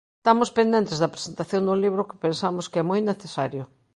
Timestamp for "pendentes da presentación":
0.59-1.61